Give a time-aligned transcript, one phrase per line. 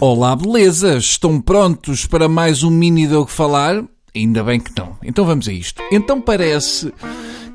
[0.00, 0.96] Olá, beleza?
[0.96, 3.82] Estão prontos para mais um mini que falar?
[4.14, 4.96] Ainda bem que não.
[5.02, 5.82] Então vamos a isto.
[5.90, 6.92] Então parece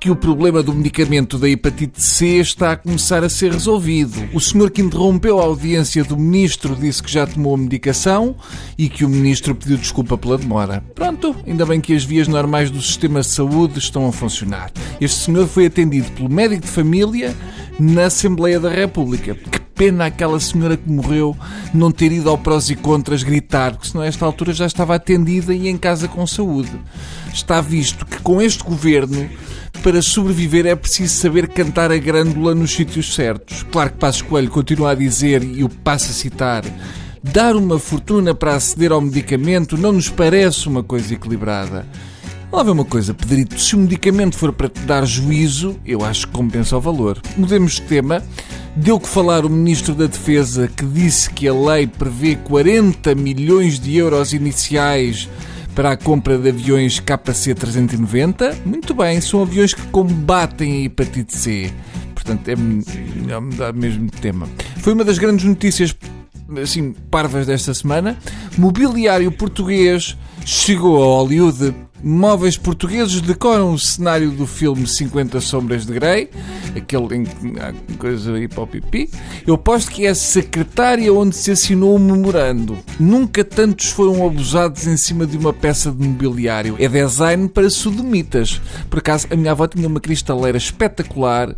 [0.00, 4.28] que o problema do medicamento da hepatite C está a começar a ser resolvido.
[4.32, 8.36] O senhor que interrompeu a audiência do ministro disse que já tomou a medicação
[8.78, 10.84] e que o ministro pediu desculpa pela demora.
[10.94, 14.70] Pronto, ainda bem que as vias normais do sistema de saúde estão a funcionar.
[15.00, 17.36] Este senhor foi atendido pelo médico de família
[17.80, 19.36] na Assembleia da República.
[19.78, 21.36] Pena aquela senhora que morreu
[21.72, 24.96] não ter ido ao prós e contras gritar, porque senão a esta altura já estava
[24.96, 26.72] atendida e em casa com saúde.
[27.32, 29.30] Está visto que com este governo,
[29.80, 33.62] para sobreviver é preciso saber cantar a grândula nos sítios certos.
[33.70, 36.64] Claro que Passos Coelho continua a dizer, e eu passo a citar,
[37.22, 41.86] dar uma fortuna para aceder ao medicamento não nos parece uma coisa equilibrada.
[42.50, 46.26] Lá vê uma coisa, Pedrito, se o medicamento for para te dar juízo, eu acho
[46.26, 47.20] que compensa o valor.
[47.36, 48.24] Mudemos de tema.
[48.78, 53.78] Deu que falar o Ministro da Defesa que disse que a lei prevê 40 milhões
[53.80, 55.28] de euros iniciais
[55.74, 58.64] para a compra de aviões KC-390.
[58.64, 61.72] Muito bem, são aviões que combatem a hepatite C.
[62.14, 64.48] Portanto, é melhor mudar mesmo tema.
[64.76, 65.94] Foi uma das grandes notícias
[66.62, 68.16] assim, parvas desta semana.
[68.56, 70.16] Mobiliário português
[70.48, 71.74] chegou a Hollywood.
[72.02, 76.30] Móveis portugueses decoram o cenário do filme 50 Sombras de Grey,
[76.76, 79.10] aquele em que coisa aí para o pipi.
[79.44, 82.78] Eu aposto que é a secretária onde se assinou o memorando.
[83.00, 86.76] Nunca tantos foram abusados em cima de uma peça de mobiliário.
[86.78, 88.60] É design para sodomitas.
[88.88, 91.54] Por acaso, a minha avó tinha uma cristaleira espetacular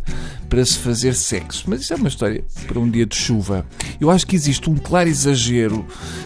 [0.51, 1.63] para se fazer sexo.
[1.67, 3.65] Mas isso é uma história para um dia de chuva.
[4.01, 5.85] Eu acho que existe um claro exagero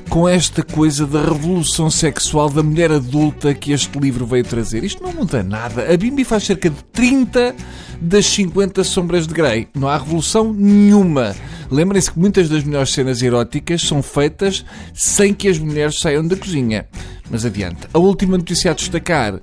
[0.09, 4.83] com esta coisa da revolução sexual da mulher adulta que este livro veio trazer.
[4.83, 5.91] Isto não muda nada.
[5.91, 7.53] A Bimbi faz cerca de 30
[7.99, 9.67] das 50 sombras de Grey.
[9.75, 11.35] Não há revolução nenhuma.
[11.69, 16.37] Lembrem-se que muitas das melhores cenas eróticas são feitas sem que as mulheres saiam da
[16.37, 16.87] cozinha.
[17.29, 17.87] Mas adiante.
[17.93, 19.39] A última notícia a destacar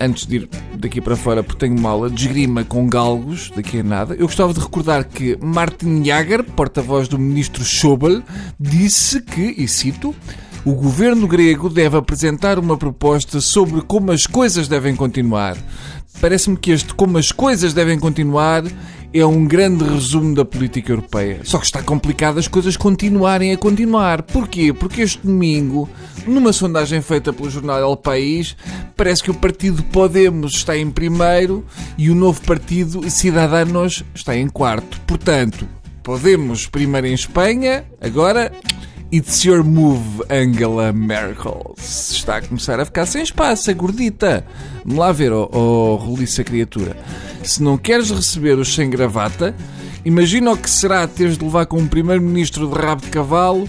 [0.00, 3.80] antes de ir daqui para fora, porque tenho uma aula de esgrima com galgos, daqui
[3.80, 8.22] a nada, eu gostava de recordar que Martin Jager, porta-voz do ministro Schäuble,
[8.60, 10.14] disse que, e cito,
[10.64, 15.56] o governo grego deve apresentar uma proposta sobre como as coisas devem continuar.
[16.20, 18.64] Parece-me que este como as coisas devem continuar
[19.14, 21.40] é um grande resumo da política europeia.
[21.44, 24.22] Só que está complicado as coisas continuarem a continuar.
[24.22, 24.72] Porquê?
[24.72, 25.88] Porque este domingo,
[26.26, 28.56] numa sondagem feita pelo jornal El País,
[28.96, 31.64] parece que o partido Podemos está em primeiro
[31.96, 35.00] e o novo partido Cidadanos está em quarto.
[35.06, 35.66] Portanto,
[36.08, 38.50] Podemos primeiro em Espanha, agora
[39.10, 41.74] It's your move, Angela Merkel.
[41.78, 44.44] Está a começar a ficar sem espaço, a gordita.
[44.84, 46.94] Vamos lá ver, oh, oh roliça criatura.
[47.42, 49.56] Se não queres receber os sem gravata,
[50.04, 53.66] imagina o que será teres de levar com um primeiro-ministro de rabo de cavalo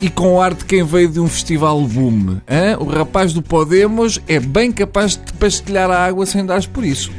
[0.00, 2.38] e com o ar de quem veio de um festival boom.
[2.48, 2.76] Hein?
[2.80, 6.84] O rapaz do Podemos é bem capaz de te pastelhar a água sem dares por
[6.84, 7.12] isso.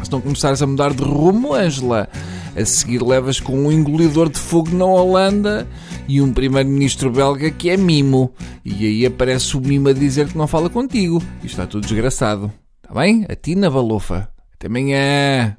[0.00, 2.08] Se não começares a mudar de rumo, Angela,
[2.56, 5.66] a seguir levas com um engolidor de fogo na Holanda
[6.06, 8.32] e um primeiro-ministro belga que é mimo.
[8.64, 11.22] E aí aparece o mimo a dizer que não fala contigo.
[11.42, 12.52] E está tudo desgraçado.
[12.82, 13.26] Está bem?
[13.28, 14.28] A ti na balofa.
[14.54, 15.54] Até amanhã.